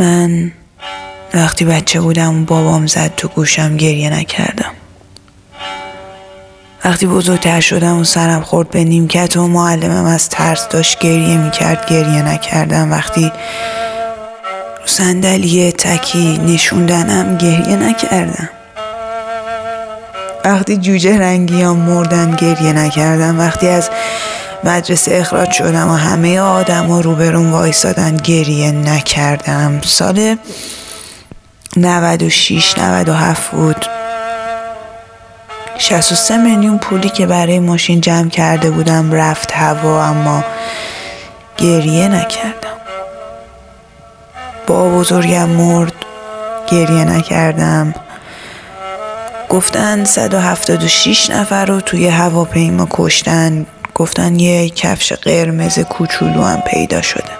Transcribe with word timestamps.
من 0.00 0.52
وقتی 1.34 1.64
بچه 1.64 2.00
بودم 2.00 2.44
بابام 2.44 2.86
زد 2.86 3.12
تو 3.16 3.28
گوشم 3.28 3.76
گریه 3.76 4.10
نکردم. 4.10 4.72
وقتی 6.84 7.06
بزرگتر 7.06 7.60
شدم 7.60 8.00
و 8.00 8.04
سرم 8.04 8.40
خورد 8.40 8.70
به 8.70 8.84
نیمکت 8.84 9.36
و 9.36 9.48
معلمم 9.48 10.04
از 10.04 10.28
ترس 10.28 10.68
داشت 10.68 10.98
گریه 10.98 11.36
می‌کرد 11.36 11.86
گریه 11.86 12.22
نکردم. 12.22 12.92
وقتی 12.92 13.32
رو 14.80 14.86
صندلی 14.86 15.72
تکی 15.72 16.38
نشوندنم 16.38 17.36
گریه 17.36 17.76
نکردم. 17.76 18.48
وقتی 20.44 20.76
جوجه 20.76 21.18
رنگیام 21.18 21.76
مردن 21.76 22.36
گریه 22.36 22.72
نکردم. 22.72 23.38
وقتی 23.38 23.68
از 23.68 23.90
مدرسه 24.64 25.16
اخراج 25.16 25.50
شدم 25.50 25.88
و 25.88 25.94
همه 25.94 26.40
آدم 26.40 26.86
ها 26.86 27.00
روبرون 27.00 27.50
وایستادن 27.50 28.16
گریه 28.16 28.72
نکردم. 28.72 29.80
سال 29.80 30.36
96 31.76 32.78
97 32.78 33.50
بود. 33.50 33.86
63 35.78 36.36
میلیون 36.36 36.78
پولی 36.78 37.08
که 37.08 37.26
برای 37.26 37.58
ماشین 37.58 38.00
جمع 38.00 38.28
کرده 38.28 38.70
بودم 38.70 39.12
رفت 39.12 39.52
هوا 39.52 40.04
اما 40.04 40.44
گریه 41.56 42.08
نکردم. 42.08 42.80
با 44.66 44.88
بزرگم 44.88 45.48
مرد 45.48 45.92
گریه 46.66 47.04
نکردم. 47.04 47.94
گفتن 49.48 50.04
176 50.04 51.30
نفر 51.30 51.64
رو 51.64 51.80
توی 51.80 52.08
هواپیما 52.08 52.86
کشتن. 52.90 53.66
گفتن 54.00 54.38
یه 54.38 54.70
کفش 54.70 55.12
قرمز 55.12 55.78
کوچولو 55.78 56.42
هم 56.42 56.60
پیدا 56.60 57.02
شده. 57.02 57.32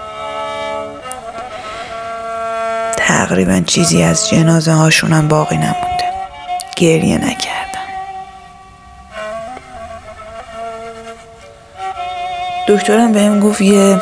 تقریبا 2.97 3.61
چیزی 3.67 4.03
از 4.03 4.29
جنازه 4.29 4.71
هاشونم 4.71 5.27
باقی 5.27 5.57
نمونده. 5.57 6.03
گریه 6.75 7.17
نکردم 7.17 7.81
دکترم 12.67 13.11
بهم 13.11 13.39
گفت 13.39 13.61
یه 13.61 14.01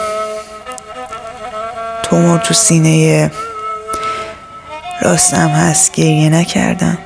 تومور 2.04 2.40
تو 2.40 2.54
سینه 2.54 3.32
راستم 5.02 5.50
هست 5.50 5.92
گریه 5.92 6.30
نکردم. 6.30 6.98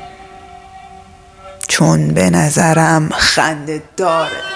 چون 1.67 2.07
به 2.07 2.29
نظرم 2.29 3.09
خنده 3.09 3.83
داره. 3.97 4.52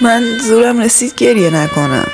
من 0.00 0.38
زورم 0.38 0.78
رسید 0.80 1.14
گریه 1.14 1.50
نکنم. 1.50 2.06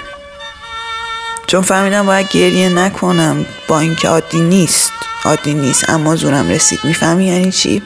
چون 1.47 1.63
فهمیدم 1.63 2.07
باید 2.07 2.29
گریه 2.29 2.69
نکنم. 2.69 3.47
با 3.69 3.79
اینکه 3.81 4.09
عادی 4.09 4.41
نیست. 4.41 4.93
عادی 5.25 5.55
نیست. 5.55 5.91
اما 5.91 6.17
زورم 6.17 6.49
رسید. 6.49 6.81
می‌فهمی 6.85 7.27
یعنی 7.27 7.53
چی؟ 7.53 7.83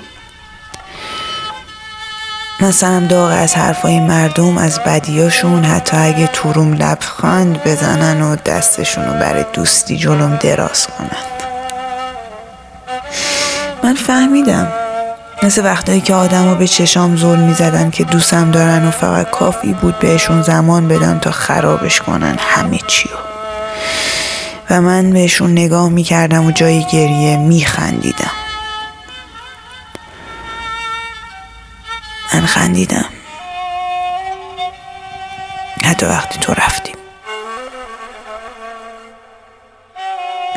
مثلا 2.61 3.07
داغ 3.07 3.31
از 3.43 3.55
حرفای 3.55 4.01
مردم 4.01 4.59
از 4.59 4.81
بدیاشون. 4.81 5.65
حتی 5.65 5.97
اگه 5.97 6.27
توروم 6.27 6.73
لبخند 6.73 7.65
بزنن 7.65 8.23
و 8.23 8.37
دستشون 8.37 9.05
رو 9.05 9.13
برای 9.13 9.45
دوستی 9.53 9.97
جلوم 9.97 10.37
دراز 10.37 10.87
کنند 10.87 11.43
من 13.83 13.95
فهمیدم. 13.95 14.80
مثل 15.43 15.65
وقتایی 15.65 16.01
که 16.01 16.15
آدما 16.15 16.55
به 16.55 16.69
چشام 16.69 17.17
ظلم 17.17 17.41
می‌زدن 17.41 17.91
که 17.91 18.05
دوستم 18.05 18.51
دارن 18.51 18.89
و 18.89 18.91
فقط 18.91 19.31
کافی 19.31 19.73
بود 19.73 19.99
بهشون 19.99 20.43
زمان 20.43 20.89
بدن 20.89 21.19
تا 21.19 21.31
خرابش 21.31 22.01
کنن 22.01 22.37
همه 22.39 22.79
چیو. 22.87 23.13
و 24.71 24.81
من 24.81 25.11
بهشون 25.11 25.53
نگاه 25.53 25.89
می‌کردم 25.89 26.47
و 26.47 26.50
جای 26.50 26.84
گریه 26.84 27.37
میخندیدم. 27.37 28.31
من 32.34 32.47
خندیدم. 32.47 33.05
حتی 35.84 36.06
وقتی 36.06 36.39
تو 36.39 36.53
رفتیم 36.55 36.80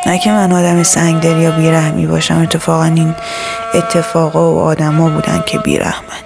نه 0.05 0.19
که 0.19 0.31
من 0.31 0.51
آدم 0.51 0.83
سنگدل 0.83 1.37
یا 1.37 1.51
بیرحمی 1.51 2.07
باشم 2.07 2.41
اتفاقا 2.41 2.83
این 2.83 3.15
اتفاقا 3.73 4.53
و 4.53 4.59
آدما 4.59 5.09
بودن 5.09 5.43
که 5.45 5.57
بیرحمن. 5.57 6.23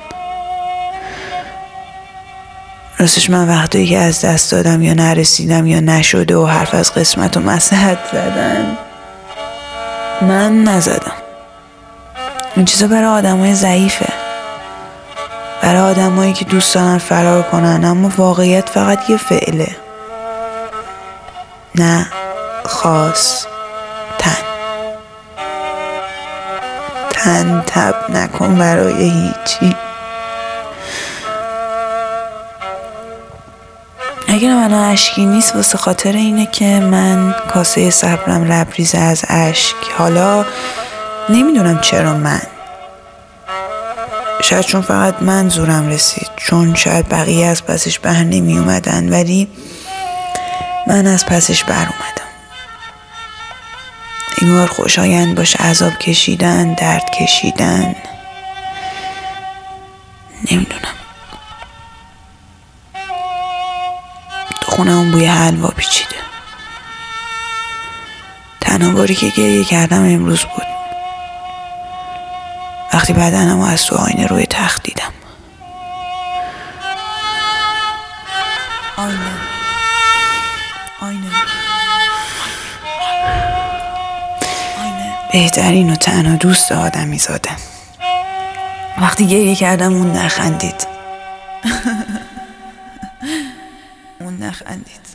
راستش 3.00 3.30
من 3.30 3.50
وقتی 3.50 3.88
که 3.88 3.98
از 3.98 4.22
دست 4.22 4.52
دادم 4.52 4.82
یا 4.82 4.94
نرسیدم 4.94 5.68
یا 5.68 5.80
نشده 5.80 6.38
و 6.38 6.46
حرف 6.46 6.74
از 6.74 6.94
قسمت 6.94 7.38
و 7.38 7.40
مسحت 7.40 7.98
زدن 8.12 8.78
من 10.22 10.64
نزدم. 10.64 11.12
این 12.56 12.66
چیزا 12.66 12.88
برای 12.88 13.06
آدم 13.06 13.40
های 13.40 13.54
ضعیفه. 13.54 14.14
برای 15.62 15.82
آدمایی 15.82 16.34
که 16.34 16.46
دوست 16.46 16.76
دارن 16.76 16.98
فرار 16.98 17.42
کنن 17.42 17.86
اما 17.86 18.12
واقعیت 18.18 18.70
فقط 18.70 19.10
یه 19.10 19.18
فعله. 19.18 19.76
نه 21.76 22.08
خاص. 22.66 23.46
تن 27.28 27.64
تب 27.68 27.96
نکن 28.10 28.56
برای 28.56 29.04
هیچی. 29.04 29.76
اگر 34.28 34.54
من 34.54 34.74
اشکی 34.74 35.26
نیست 35.26 35.56
واسه 35.56 35.78
خاطر 35.78 36.12
اینه 36.12 36.46
که 36.46 36.66
من 36.66 37.36
کاسه 37.54 37.90
صبرم 37.90 38.52
لبریزه 38.52 38.98
از 38.98 39.26
اشک. 39.28 39.76
حالا 39.98 40.46
نمی‌دونم 41.30 41.80
چرا 41.82 42.14
من. 42.14 42.42
شاید 44.42 44.66
چون 44.66 44.82
فقط 44.82 45.22
من 45.22 45.50
زورم 45.50 45.90
رسید 45.90 46.30
چون 46.36 46.76
شاید 46.76 47.10
بقیه 47.10 47.46
از 47.46 47.66
پسش 47.66 48.00
بر 48.00 48.24
نمی 48.24 48.58
اومدن 48.58 49.10
ولی 49.10 49.48
من 50.88 51.08
از 51.08 51.26
پسش 51.26 51.64
بر 51.64 51.86
انگار 54.42 54.68
خوشایند 54.68 55.36
باشه 55.36 55.64
عذاب 55.64 55.94
کشیدن 55.94 56.74
درد 56.74 57.12
کشیدن. 57.12 57.96
نمی‌دونم. 60.52 60.96
تو 64.62 64.72
خونه 64.72 64.92
اون 64.92 65.12
بوی 65.12 65.26
حلوا 65.26 65.68
پیچیده. 65.68 66.16
تنها 68.62 68.92
باری 68.92 69.16
که 69.16 69.30
گریه 69.30 69.64
کردم 69.64 70.02
امروز 70.02 70.46
بود. 70.46 70.68
وقتی 72.94 73.14
بدنم 73.14 73.60
از 73.60 73.86
تو 73.86 73.96
آینه 73.96 74.28
روی 74.28 74.46
تخت 74.46 74.84
دیدم. 74.84 75.14
آینه. 78.98 79.47
بهترین 85.38 85.90
و 85.90 85.96
تنها 85.96 86.36
دوست 86.36 86.72
آدمی 86.72 87.18
زاده. 87.20 87.50
وقتی 89.02 89.28
گریه 89.28 89.56
کردم 89.56 89.94
اون 89.94 90.12
نخندید. 90.12 90.88
اون 94.22 94.38
نخندید. 94.38 95.08